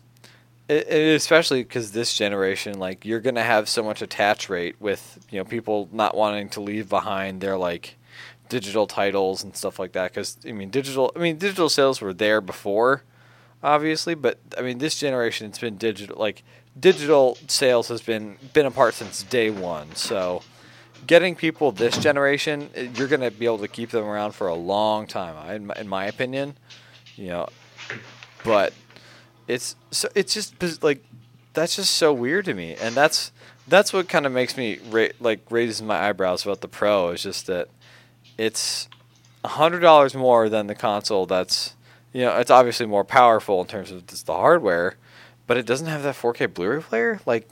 [0.68, 5.24] it, it, especially because this generation, like, you're gonna have so much attach rate with
[5.30, 7.96] you know people not wanting to leave behind their like
[8.48, 10.10] digital titles and stuff like that.
[10.12, 11.12] Because I mean, digital.
[11.16, 13.02] I mean, digital sales were there before,
[13.62, 16.18] obviously, but I mean, this generation it's been digital.
[16.18, 16.42] Like,
[16.79, 19.94] digital sales has been been apart since day one.
[19.94, 20.42] So,
[21.07, 25.07] getting people this generation, you're gonna be able to keep them around for a long
[25.07, 25.37] time.
[25.55, 26.57] In my, in my opinion,
[27.16, 27.48] you know,
[28.44, 28.72] but
[29.48, 31.05] it's so it's just like
[31.55, 33.33] that's just so weird to me, and that's
[33.68, 37.22] that's what kind of makes me ra- like raises my eyebrows about the Pro is
[37.22, 37.68] just that
[38.38, 38.88] it's
[39.44, 41.75] a hundred dollars more than the console that's
[42.12, 44.96] you know, it's obviously more powerful in terms of just the hardware,
[45.46, 47.20] but it doesn't have that 4K Blu-ray player.
[47.25, 47.48] Like,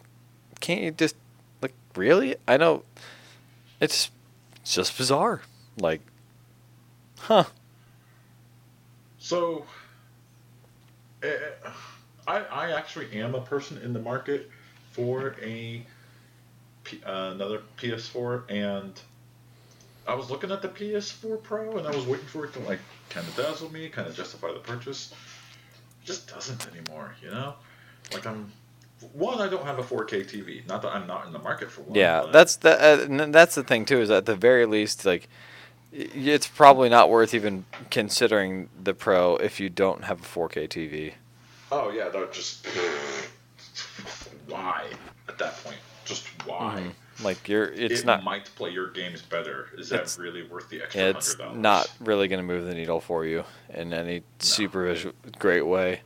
[0.60, 1.16] can't you just
[1.62, 2.36] like really?
[2.46, 2.84] I know
[3.80, 4.10] it's
[4.64, 5.40] just bizarre.
[5.78, 6.00] Like,
[7.18, 7.44] huh?
[9.18, 9.64] So,
[11.22, 11.28] uh,
[12.26, 14.50] I I actually am a person in the market
[14.92, 15.84] for a
[17.06, 19.00] uh, another PS4, and
[20.10, 22.80] I was looking at the PS4 Pro, and I was waiting for it to like
[23.10, 25.12] kind of dazzle me, kind of justify the purchase.
[26.02, 27.54] It just doesn't anymore, you know.
[28.12, 28.50] Like I'm
[29.12, 30.66] one, I don't have a 4K TV.
[30.66, 31.96] Not that I'm not in the market for one.
[31.96, 34.00] Yeah, that's the uh, that's the thing too.
[34.00, 35.28] Is at the very least, like,
[35.92, 41.12] it's probably not worth even considering the Pro if you don't have a 4K TV.
[41.70, 42.66] Oh yeah, that just
[44.48, 44.86] why
[45.28, 45.78] at that point?
[46.04, 46.90] Just why?
[47.22, 49.68] Like, you're it's it not might play your games better.
[49.76, 51.60] Is that really worth the extra it's hundred dollars?
[51.60, 56.00] not really going to move the needle for you in any super visual, great way.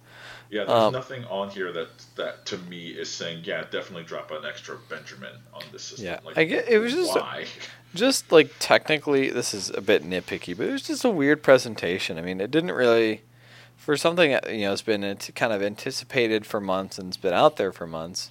[0.51, 4.31] Yeah, there's um, nothing on here that that to me is saying, yeah, definitely drop
[4.31, 6.07] an extra Benjamin on this system.
[6.07, 7.47] Yeah, like, I get- it was just- why?
[7.95, 12.19] just like technically this is a bit nitpicky but it was just a weird presentation
[12.19, 13.23] i mean it didn't really
[13.77, 17.57] for something you know it's been kind of anticipated for months and it's been out
[17.57, 18.31] there for months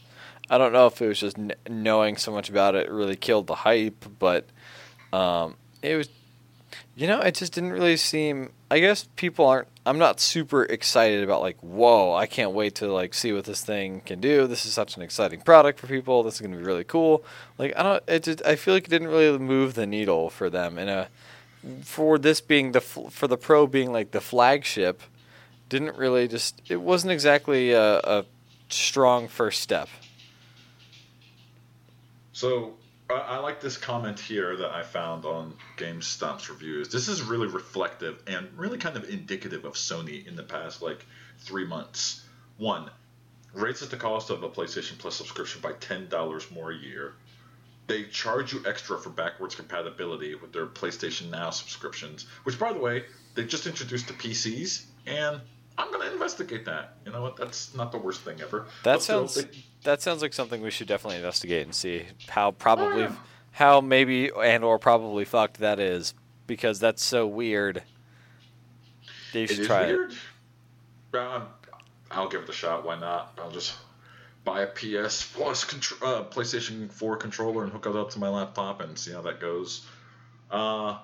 [0.50, 3.48] i don't know if it was just kn- knowing so much about it really killed
[3.48, 4.46] the hype but
[5.12, 6.10] um, it was
[6.96, 11.24] you know it just didn't really seem i guess people aren't i'm not super excited
[11.24, 14.48] about like whoa i can't wait to like see what this thing can do.
[14.48, 16.24] This is such an exciting product for people.
[16.24, 17.24] This is to be really cool.
[17.58, 20.50] Like i don't it just i feel like it didn't really move the needle for
[20.50, 21.10] them in a
[21.82, 25.02] for this being the for the pro being like the flagship
[25.70, 28.26] didn't really just it wasn't exactly a, a
[28.70, 29.88] strong first step
[32.34, 32.74] So
[33.10, 36.90] I, I like this comment here that I found on GameStop's reviews.
[36.90, 41.06] This is really reflective and really kind of indicative of Sony in the past like
[41.40, 42.26] three months.
[42.58, 42.90] One,
[43.54, 47.14] raises the cost of a PlayStation Plus subscription by ten dollars more a year.
[47.86, 52.80] They charge you extra for backwards compatibility with their PlayStation Now subscriptions, which, by the
[52.80, 53.04] way,
[53.36, 55.42] they just introduced to PCs, and
[55.78, 56.98] I'm gonna investigate that.
[57.06, 57.36] You know what?
[57.36, 58.68] That's not the worst thing ever.
[58.84, 62.52] That still, sounds they- that sounds like something we should definitely investigate and see how
[62.52, 63.16] probably yeah.
[63.52, 66.14] how maybe and or probably fucked that is
[66.48, 67.84] because that's so weird.
[69.34, 70.14] You It should is try it.
[71.18, 71.44] Um,
[72.12, 72.86] I'll give it a shot.
[72.86, 73.38] Why not?
[73.42, 73.76] I'll just
[74.44, 78.30] buy a PS Plus contr- uh, PlayStation 4 controller and hook it up to my
[78.30, 79.86] laptop and see how that goes.
[80.52, 80.98] Uh,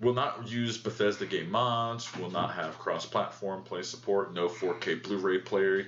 [0.00, 2.14] will not use Bethesda game mods.
[2.16, 4.32] Will not have cross-platform play support.
[4.32, 5.86] No 4K Blu-ray player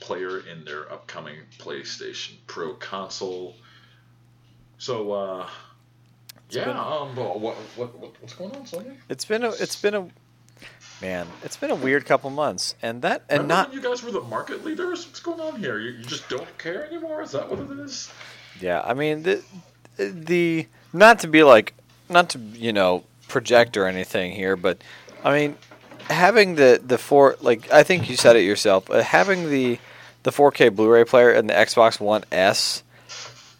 [0.00, 3.54] player in their upcoming PlayStation Pro console.
[4.78, 5.48] So, uh,
[6.50, 6.64] yeah.
[6.64, 8.96] been- um, what, what, what, what's going on, Sony?
[9.08, 10.08] It's been a it's been a
[11.00, 11.28] man.
[11.44, 14.20] It's been a weird couple months, and that and Remember not you guys were the
[14.22, 15.06] market leaders?
[15.06, 15.78] What's going on here?
[15.78, 17.22] You, you just don't care anymore?
[17.22, 18.10] Is that what it is?
[18.60, 19.42] Yeah, I mean the
[19.96, 21.74] the not to be like
[22.08, 24.78] not to you know project or anything here, but
[25.24, 25.56] I mean
[26.10, 29.78] having the the four like I think you said it yourself, uh, having the
[30.24, 32.84] the 4K Blu-ray player and the Xbox One S,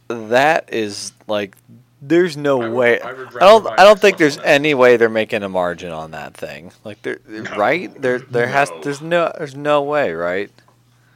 [0.08, 1.56] that is like
[2.00, 3.00] there's no I would- way.
[3.00, 3.66] I I, don't.
[3.80, 6.72] I don't think there's any way they're making a margin on that thing.
[6.84, 7.56] Like there, No.
[7.56, 7.94] right?
[8.00, 8.70] There, there has.
[8.82, 9.32] There's no.
[9.38, 10.50] There's no way, right?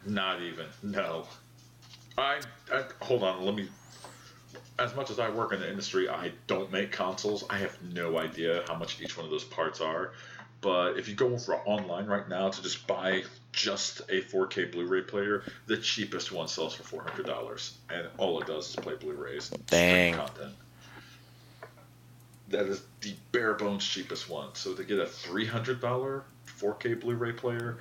[0.04, 0.66] Not even.
[0.84, 1.26] No.
[2.16, 2.40] I,
[2.72, 3.44] I hold on.
[3.44, 3.68] Let me.
[4.78, 7.44] As much as I work in the industry, I don't make consoles.
[7.48, 10.12] I have no idea how much each one of those parts are.
[10.60, 15.02] But if you go for online right now to just buy just a 4K Blu-ray
[15.02, 18.96] player, the cheapest one sells for four hundred dollars, and all it does is play
[18.96, 19.52] Blu-rays.
[19.52, 20.14] and Dang.
[20.14, 20.54] Content.
[22.48, 24.54] That is the bare bones cheapest one.
[24.54, 26.24] So to get a three hundred dollar
[26.58, 27.76] 4K Blu-ray player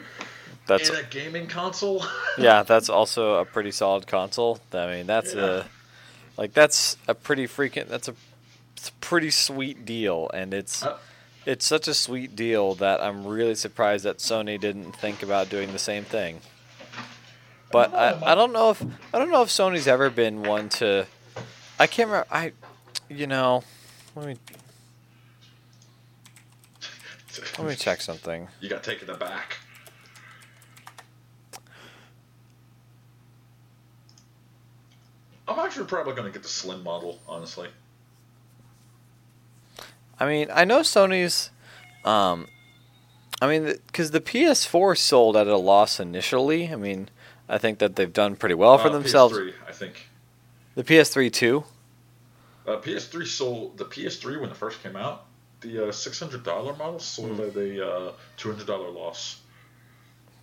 [0.68, 2.04] That's in a gaming console.
[2.38, 4.60] yeah, that's also a pretty solid console.
[4.74, 5.46] I mean, that's Yeah.
[5.46, 5.64] a
[6.38, 8.16] like that's a pretty freaking that's a,
[8.76, 10.98] it's a pretty sweet deal, and it's Uh,
[11.46, 15.72] it's such a sweet deal that I'm really surprised that Sony didn't think about doing
[15.72, 16.42] the same thing.
[17.72, 18.82] But I, I don't know if
[19.14, 21.06] I don't know if Sony's ever been one to.
[21.80, 22.28] I can't remember.
[22.32, 22.54] I,
[23.10, 23.64] you know,
[24.16, 24.38] let me
[27.58, 28.48] let me check something.
[28.62, 29.58] You got taken aback.
[35.48, 37.70] I'm actually probably going to get the slim model, honestly.
[40.20, 41.52] I mean, I know Sony's.
[42.04, 42.48] Um,
[43.42, 46.72] I mean, because the PS4 sold at a loss initially.
[46.72, 47.10] I mean,
[47.50, 49.38] I think that they've done pretty well for Uh, themselves.
[49.38, 50.10] PS3, I think.
[50.76, 51.64] The PS3 too.
[52.68, 55.26] Uh, PS3 sold the PS3 when it first came out
[55.62, 59.40] the uh, six hundred dollar model sold at a uh, two hundred dollar loss.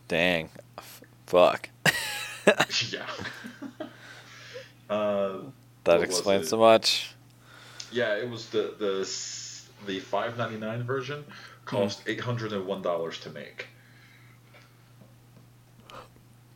[0.09, 0.49] Dang.
[0.79, 1.69] F- fuck.
[2.91, 3.07] yeah.
[4.93, 5.39] uh,
[5.85, 7.15] That explains so much.
[7.91, 9.09] yeah, it was the the
[9.87, 11.25] the five ninety nine version
[11.65, 13.69] cost eight hundred and one dollars to make.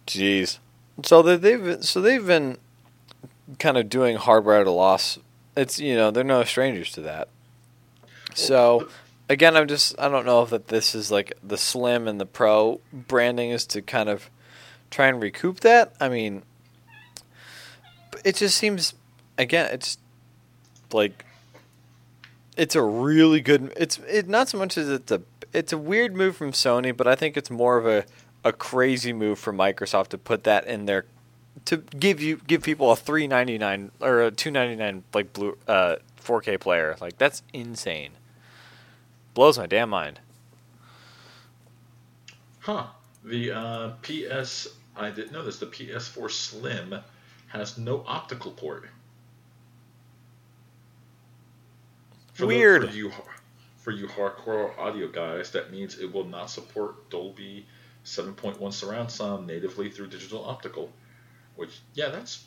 [0.07, 0.59] Jeez.
[1.05, 2.59] So they- they've so they've been
[3.59, 5.19] kind of doing hardware at a loss.
[5.57, 7.29] It's you know they're no strangers to that.
[8.35, 8.89] So
[9.29, 12.27] again, I'm just I don't know if that this is like the slim and the
[12.27, 14.31] pro branding is to kind of
[14.91, 15.95] try and recoup that.
[16.01, 16.43] I mean,
[18.25, 18.95] it just seems
[19.39, 19.99] again it's
[20.93, 21.25] like
[22.57, 23.73] it's a really good.
[23.77, 27.07] It's it not so much as it's a it's a weird move from Sony, but
[27.07, 28.05] I think it's more of a
[28.45, 31.05] a crazy move from Microsoft to put that in there
[31.67, 35.33] to give you give people a three ninety nine or a two ninety nine like
[35.33, 36.97] blue uh four K player.
[37.01, 38.13] Like that's insane.
[39.35, 40.21] Blows my damn mind.
[42.61, 42.87] Huh.
[43.23, 45.59] The uh, PS, I didn't know this.
[45.59, 46.95] The PS4 Slim
[47.49, 48.89] has no optical port.
[52.35, 52.91] For the- Weird.
[52.91, 53.13] for you,
[53.79, 57.67] for you hardcore audio guys, that means it will not support Dolby
[58.05, 60.93] 7.1 surround sound natively through digital optical.
[61.57, 62.45] Which, yeah, that's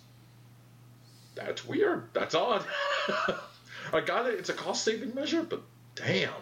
[1.35, 2.09] that's weird.
[2.13, 2.65] That's odd.
[3.93, 4.35] I got it.
[4.35, 5.61] It's a cost saving measure, but
[5.95, 6.33] damn.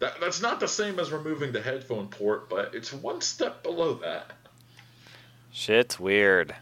[0.00, 3.94] That, that's not the same as removing the headphone port, but it's one step below
[3.94, 4.32] that.
[5.52, 6.56] Shit's weird.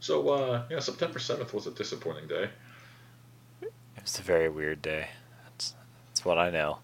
[0.00, 2.48] So, uh, yeah, September 7th was a disappointing day.
[3.62, 5.08] It was a very weird day.
[5.44, 5.74] That's
[6.08, 6.78] that's what I know.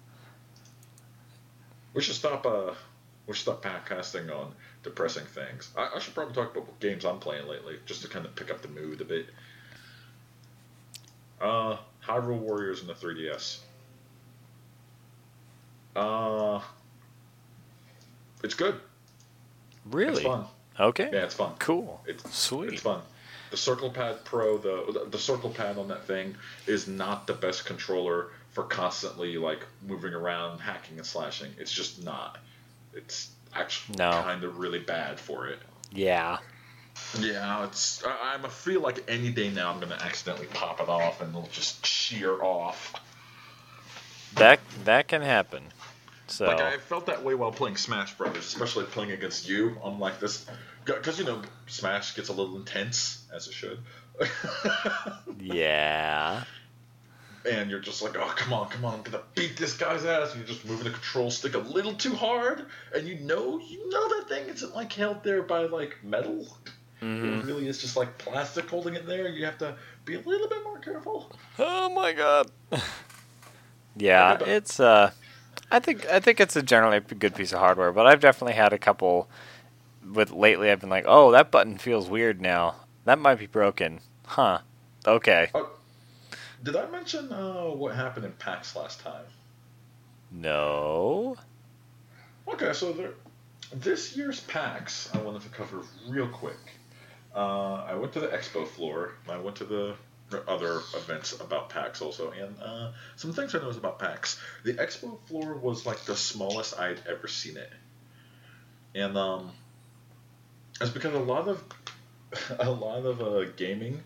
[1.95, 2.75] We should stop, uh,
[3.27, 5.71] we should stop podcasting on depressing things.
[5.77, 8.35] I, I should probably talk about what games I'm playing lately, just to kind of
[8.35, 9.27] pick up the mood a bit.
[11.41, 13.59] Uh, Hyrule Warriors in the 3DS.
[15.95, 16.61] Uh,
[18.43, 18.75] it's good.
[18.75, 20.23] It's Really?
[20.25, 20.47] fun.
[20.79, 21.09] Okay.
[21.13, 21.53] Yeah, it's fun.
[21.59, 22.01] Cool.
[22.07, 22.73] It's Sweet.
[22.75, 23.01] It's fun.
[23.51, 26.35] The Circle Pad Pro, the the Circle Pad on that thing
[26.67, 31.53] is not the best controller for constantly like moving around, hacking and slashing.
[31.59, 32.39] It's just not.
[32.95, 34.11] It's actually No.
[34.11, 35.59] kind of really bad for it.
[35.93, 36.39] Yeah.
[37.19, 38.05] Yeah, it's.
[38.05, 41.31] I, I'm a feel like any day now I'm gonna accidentally pop it off and
[41.31, 42.95] it'll just shear off.
[44.35, 45.63] That that can happen.
[46.27, 49.77] So Like I felt that way while playing Smash Brothers, especially playing against you.
[49.85, 50.47] I'm like this,
[50.85, 53.79] because you know Smash gets a little intense as it should.
[55.41, 56.45] yeah.
[57.51, 60.31] and you're just like, oh, come on, come on, I'm gonna beat this guy's ass.
[60.33, 63.89] And you're just moving the control stick a little too hard, and you know, you
[63.91, 66.47] know that thing isn't like held there by like metal.
[67.01, 69.29] hmm It really is just like plastic holding it there.
[69.29, 71.31] You have to be a little bit more careful.
[71.59, 72.51] Oh my god.
[73.97, 75.11] yeah, it's uh
[75.75, 78.73] I think I think it's a generally good piece of hardware, but I've definitely had
[78.73, 79.29] a couple
[80.09, 82.77] with lately I've been like, "Oh, that button feels weird now.
[83.07, 84.61] That might be broken." Huh.
[85.05, 85.51] Okay.
[86.63, 89.25] Did I mention uh, what happened in PAX last time?
[90.31, 91.37] No.
[92.47, 93.15] Okay, so there,
[93.73, 96.79] this year's PAX, I wanted to cover real quick.
[97.35, 99.15] Uh, I went to the expo floor.
[99.29, 99.97] I went to the
[100.49, 104.41] other events about PAX also, and uh, some things I noticed about PAX.
[104.65, 107.73] The expo floor was like the smallest I'd ever seen it,
[108.95, 109.53] and um,
[110.81, 111.63] it's because a lot of
[112.59, 114.03] a lot of uh, gaming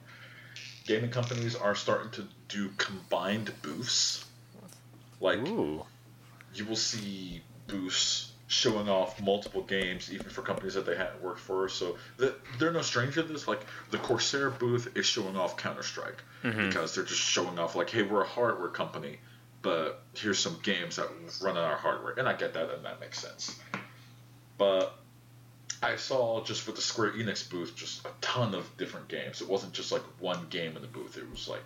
[0.87, 4.25] gaming companies are starting to do combined booths.
[5.21, 5.85] Like Ooh.
[6.55, 11.39] you will see booths showing off multiple games, even for companies that they hadn't worked
[11.41, 11.69] for.
[11.69, 13.47] So the, they're no stranger to this.
[13.47, 16.69] Like the Corsair booth is showing off Counter Strike Mhm.
[16.69, 19.19] because they're just showing off like, hey, we're a hardware company,
[19.61, 21.09] but here's some games that
[21.43, 23.55] run on our hardware, and I get that, and that makes sense.
[24.57, 24.95] But
[25.83, 29.41] I saw just with the Square Enix booth just a ton of different games.
[29.43, 31.17] It wasn't just like one game in the booth.
[31.19, 31.63] It was like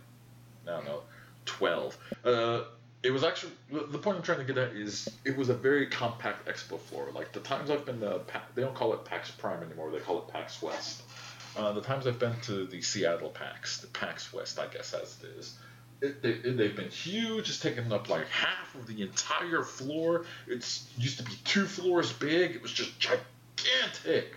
[0.66, 1.02] I don't know,
[1.44, 1.96] twelve.
[2.24, 2.62] Uh,
[3.02, 5.88] it was actually the point I'm trying to get at is it was a very
[5.88, 7.08] compact expo floor.
[7.12, 8.20] Like the times I've been to,
[8.54, 9.90] they don't call it PAX Prime anymore.
[9.90, 11.02] They call it PAX West.
[11.56, 15.18] Uh, the times I've been to the Seattle PAX, the PAX West, I guess as
[15.22, 15.58] it is,
[16.00, 17.48] it, they, it, they've been huge.
[17.48, 20.24] It's taken up like half of the entire floor.
[20.46, 22.52] It's used to be two floors big.
[22.52, 24.36] It was just gigantic.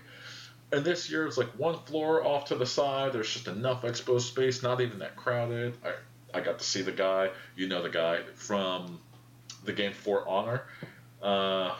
[0.72, 3.14] And this year it's like one floor off to the side.
[3.14, 5.78] There's just enough expo space, not even that crowded.
[5.86, 5.94] I,
[6.36, 9.00] I got to see the guy, you know the guy from
[9.64, 10.64] the game For Honor.
[11.22, 11.74] Uh,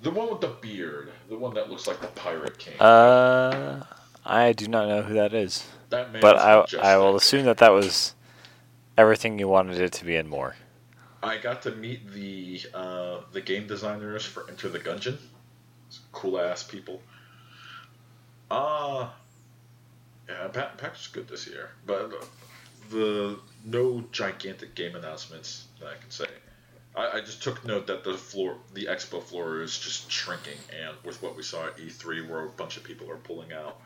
[0.00, 2.78] the one with the beard, the one that looks like the Pirate King.
[2.80, 3.84] Uh
[4.24, 5.66] I do not know who that is.
[5.90, 6.64] that man But I.
[6.94, 8.14] I will assume that that was
[8.96, 10.54] everything you wanted it to be and more.
[11.22, 15.18] I got to meet the uh, the game designers for Enter the Gungeon.
[16.12, 17.02] Cool ass people.
[18.50, 19.08] Uh
[20.28, 22.12] yeah, Pat Pack's good this year, but
[22.90, 26.26] the no gigantic game announcements that I can say.
[26.94, 30.96] I, I just took note that the floor, the expo floor, is just shrinking, and
[31.04, 33.80] with what we saw at E3, where a bunch of people are pulling out,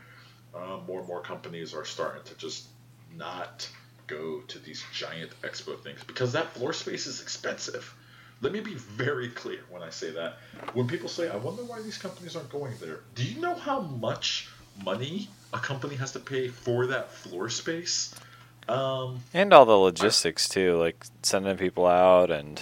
[0.55, 2.67] uh, more and more companies are starting to just
[3.17, 3.69] not
[4.07, 7.95] go to these giant expo things because that floor space is expensive.
[8.41, 10.39] Let me be very clear when I say that.
[10.73, 13.81] When people say, I wonder why these companies aren't going there, do you know how
[13.81, 14.49] much
[14.85, 18.15] money a company has to pay for that floor space?
[18.69, 22.61] Um, and all the logistics, I, too, like sending people out and.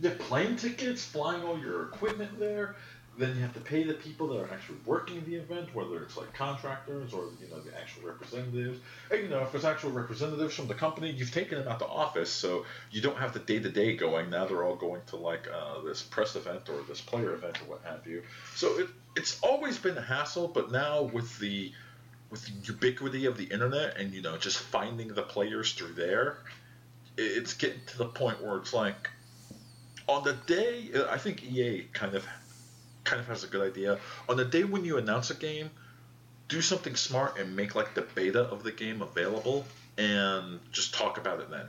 [0.00, 2.76] The plane tickets, flying all your equipment there,
[3.18, 6.16] then you have to pay the people that are actually working the event, whether it's
[6.16, 8.78] like contractors or you know the actual representatives.
[9.10, 11.86] And you know if it's actual representatives from the company, you've taken them out the
[11.86, 14.30] office, so you don't have the day to day going.
[14.30, 17.70] Now they're all going to like uh, this press event or this player event or
[17.70, 18.22] what have you.
[18.54, 21.72] So it, it's always been a hassle, but now with the
[22.30, 26.38] with the ubiquity of the internet and you know just finding the players through there,
[27.16, 29.10] it's getting to the point where it's like
[30.06, 32.26] on the day I think EA kind of
[33.04, 33.98] kind of has a good idea.
[34.28, 35.70] On the day when you announce a game,
[36.48, 39.66] do something smart and make like the beta of the game available
[39.96, 41.66] and just talk about it then.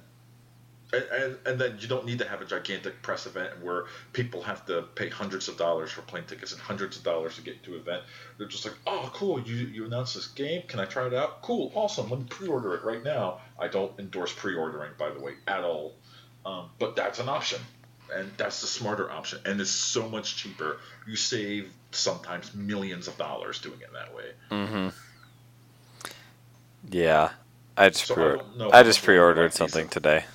[0.91, 4.65] And, and, then you don't need to have a gigantic press event where people have
[4.65, 7.75] to pay hundreds of dollars for plane tickets and hundreds of dollars to get to
[7.75, 8.03] an event.
[8.39, 10.63] They're just like, oh, cool, you, you announced this game.
[10.67, 11.43] Can I try it out?
[11.43, 12.09] Cool, awesome.
[12.09, 13.39] Let me pre order it right now.
[13.59, 15.93] I don't endorse pre ordering, by the way, at all.
[16.43, 17.59] Um, but that's an option
[18.13, 20.77] and that's the smarter option and it's so much cheaper
[21.07, 24.89] you save sometimes millions of dollars doing it that way mm-hmm
[26.89, 27.29] yeah
[27.77, 30.25] i just so pre- I, I just pre-ordered something today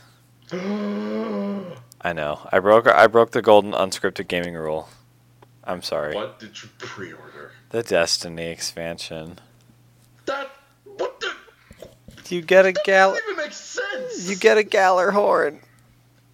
[2.03, 4.89] i know i broke i broke the golden unscripted gaming rule
[5.65, 9.39] i'm sorry what did you pre-order the destiny expansion
[10.27, 10.51] that
[10.85, 11.35] what the
[12.33, 13.17] you get a gal.
[13.17, 14.29] Even makes sense.
[14.29, 15.59] You get a Gjallarhorn.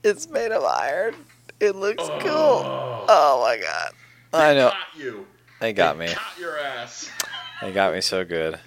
[0.02, 1.14] It's made of iron.
[1.58, 2.18] It looks oh.
[2.20, 3.06] cool.
[3.08, 3.92] Oh my god.
[4.32, 4.70] They I know.
[4.70, 5.26] Got you.
[5.60, 6.14] They got they me.
[6.14, 7.10] Got your ass.
[7.60, 8.58] They got me so good.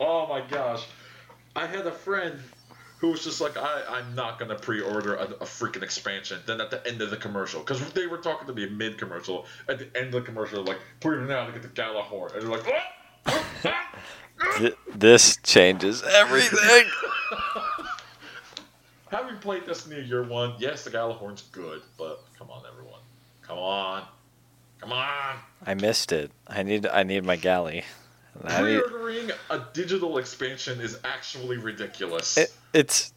[0.00, 0.84] Oh my gosh.
[1.54, 2.38] I had a friend
[2.98, 6.40] who was just like, I, I'm not going to pre order a, a, freaking expansion.
[6.46, 9.46] Then at the end of the commercial, because they were talking to me mid commercial,
[9.68, 12.34] at the end of the commercial, like, pre order now to get the Gjallarhorn.
[12.34, 12.82] And they're like, what?
[14.94, 16.86] this changes everything.
[19.10, 23.00] Having played Destiny of year one, yes, the Gjallarhorn's good, but come on, everyone,
[23.42, 24.02] come on,
[24.80, 25.36] come on.
[25.64, 26.30] I missed it.
[26.46, 27.84] I need I need my galley.
[28.44, 32.36] Pre-ordering a digital expansion is actually ridiculous.
[32.36, 33.12] It, it's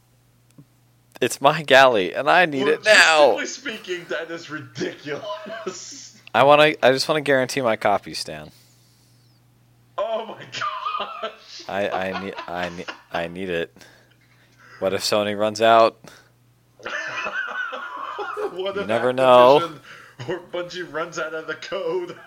[1.22, 3.44] it's my galley, and I need it now.
[3.44, 6.18] speaking, that is ridiculous.
[6.34, 6.86] I want to.
[6.86, 8.52] I just want to guarantee my copy, Stan.
[9.98, 11.64] Oh my gosh!
[11.68, 13.76] I I need I need I need it.
[14.80, 16.00] What if Sony runs out?
[18.54, 19.80] what you never know.
[20.28, 22.18] Or Bungie runs out of the code.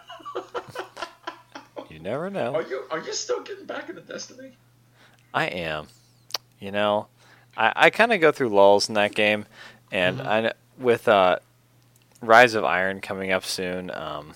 [1.88, 2.54] you never know.
[2.54, 4.52] Are you are you still getting back into Destiny?
[5.32, 5.86] I am.
[6.60, 7.08] You know,
[7.56, 9.46] I, I kind of go through lulls in that game,
[9.90, 10.28] and mm-hmm.
[10.28, 11.38] I with uh,
[12.20, 14.34] Rise of Iron coming up soon, um,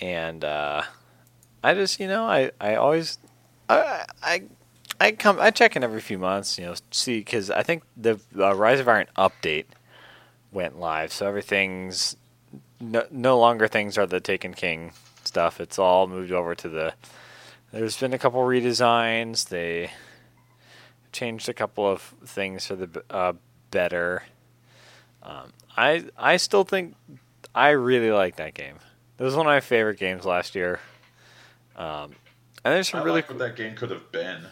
[0.00, 0.82] and uh,
[1.62, 3.18] I just you know I I always
[3.68, 4.42] I I
[5.00, 8.20] I come I check in every few months, you know, see because I think the
[8.38, 9.66] uh, Rise of Iron update
[10.52, 12.16] went live, so everything's
[12.80, 14.92] no, no longer things are the Taken King
[15.24, 15.60] stuff.
[15.60, 16.94] It's all moved over to the.
[17.72, 19.48] There's been a couple redesigns.
[19.48, 19.90] They
[21.12, 23.34] changed a couple of things for the uh,
[23.70, 24.24] better.
[25.22, 26.96] Um, I I still think
[27.54, 28.76] I really like that game.
[29.18, 30.80] It was one of my favorite games last year.
[31.76, 32.12] Um,
[32.64, 34.46] and there's some I really like what that game could have been.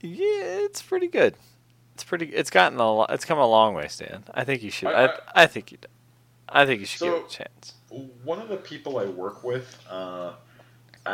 [0.00, 1.34] Yeah, it's pretty good.
[1.94, 2.26] It's pretty.
[2.26, 3.02] It's gotten a.
[3.12, 4.24] It's come a long way, Stan.
[4.32, 4.88] I think you should.
[4.88, 5.06] I.
[5.06, 5.78] I, I think you.
[6.48, 7.74] I think you should so, give it a chance.
[8.24, 10.32] One of the people I work with uh,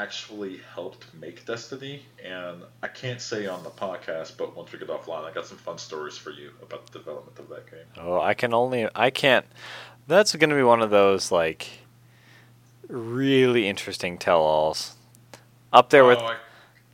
[0.02, 4.88] actually helped make Destiny, and I can't say on the podcast, but once we get
[4.88, 7.86] offline, I got some fun stories for you about the development of that game.
[7.98, 8.88] Oh, I can only.
[8.94, 9.46] I can't.
[10.06, 11.68] That's going to be one of those like
[12.88, 14.96] really interesting tell-alls.
[15.72, 16.18] Up there oh, with.
[16.18, 16.36] I,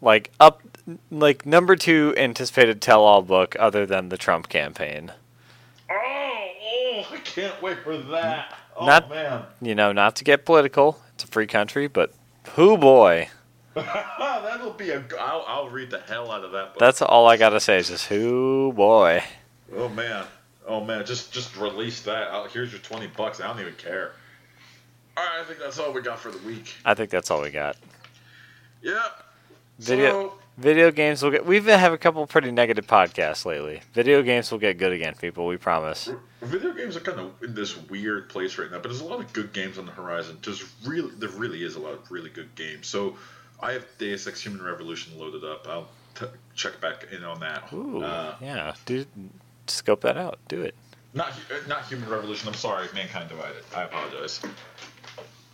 [0.03, 0.63] like up
[1.11, 5.13] like number two anticipated tell-all book other than the Trump campaign.
[5.91, 8.55] Oh, oh I can't wait for that.
[8.77, 9.45] Oh not, man.
[9.61, 11.01] You know, not to get political.
[11.15, 12.15] It's a free country, but
[12.51, 13.29] who boy.
[13.75, 15.05] That'll be a.
[15.19, 16.79] I'll, I'll read the hell out of that book.
[16.79, 17.79] That's all I gotta say.
[17.79, 19.23] Is just who boy.
[19.77, 20.25] Oh man,
[20.67, 22.29] oh man, just just release that.
[22.33, 23.41] Oh, here's your twenty bucks.
[23.41, 24.13] I don't even care.
[25.17, 26.75] All right, I think that's all we got for the week.
[26.85, 27.77] I think that's all we got.
[28.83, 29.05] Yeah.
[29.79, 31.45] Video So, video games will get.
[31.47, 33.83] We've been having a couple pretty negative podcasts lately.
[33.95, 35.47] Video games will get good again, people.
[35.47, 36.11] We promise.
[36.43, 39.21] video games are kind of in this weird place right now, but there's a lot
[39.21, 40.39] of good games on the horizon.
[40.45, 42.87] There's really, there really is a lot of really good games.
[42.87, 43.17] So,
[43.61, 45.67] I have Deus Ex: Human Revolution loaded up.
[45.69, 47.73] I'll t- check back in on that.
[47.73, 48.75] Ooh, Uh, yeah.
[48.87, 49.05] Do
[49.67, 50.39] scope that out.
[50.49, 50.75] Do it.
[51.13, 51.33] Not
[51.67, 52.49] not Human Revolution.
[52.49, 53.65] I'm sorry, Mankind Divided.
[53.77, 54.41] I apologize.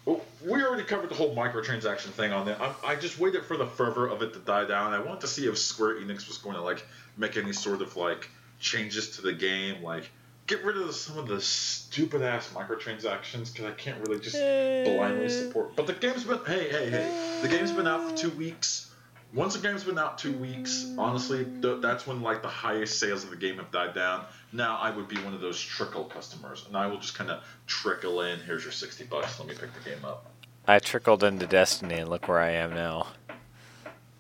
[0.07, 2.57] We already covered the whole microtransaction thing on there.
[2.63, 4.93] I, I just waited for the fervor of it to die down.
[4.93, 6.87] I wanted to see if Square Enix was going to like
[7.17, 8.31] make any sort of like
[8.61, 10.09] changes to the game, like
[10.47, 15.29] get rid of some of the stupid ass microtransactions because I can't really just blindly
[15.29, 15.75] support.
[15.75, 18.95] But the game's been hey hey hey, the game's been out for two weeks.
[19.35, 23.25] Once the game's been out two weeks, honestly, th- that's when like the highest sales
[23.25, 24.25] of the game have died down.
[24.53, 27.43] Now I would be one of those trickle customers, and I will just kind of
[27.67, 28.39] trickle in.
[28.41, 29.39] Here's your sixty bucks.
[29.39, 30.31] Let me pick the game up.
[30.67, 33.09] I trickled into Destiny, and look where I am now.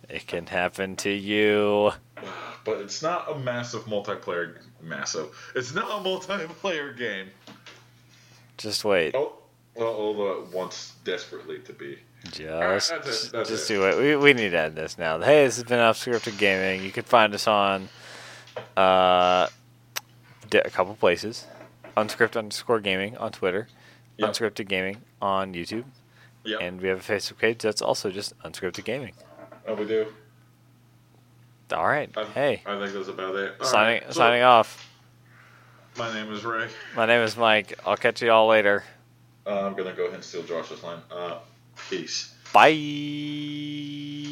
[0.09, 1.93] It can happen to you.
[2.65, 4.57] But it's not a massive multiplayer.
[4.83, 5.29] Massive.
[5.55, 7.29] It's not a multiplayer game.
[8.59, 9.15] Just wait.
[9.15, 9.35] Oh,
[9.79, 11.97] although it wants desperately to be.
[12.33, 13.75] Just, that's it, that's just it.
[13.75, 13.99] do it.
[13.99, 15.19] We, we need to end this now.
[15.19, 16.83] Hey, this has been Unscripted Gaming.
[16.83, 17.89] You can find us on
[18.77, 19.47] uh,
[20.53, 21.47] a couple places.
[21.97, 23.69] Unscripted underscore gaming on Twitter.
[24.19, 24.31] Yep.
[24.31, 25.85] Unscripted Gaming on YouTube.
[26.45, 26.61] Yep.
[26.61, 29.15] And we have a Facebook page that's also just Unscripted Gaming.
[29.67, 30.07] oh, we do.
[31.73, 32.11] All right.
[32.17, 33.55] I, hey, I think that's about it.
[33.61, 34.89] All signing right, so, signing off.
[35.99, 36.69] My name is Ray.
[36.95, 37.79] My name is Mike.
[37.85, 38.85] I'll catch you all later.
[39.47, 40.99] Uh, I'm gonna go ahead and steal Josh's line.
[41.11, 41.39] Uh,
[41.91, 42.33] peace.
[42.53, 44.26] Bye.